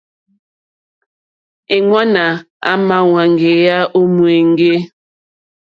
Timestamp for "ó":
3.97-4.01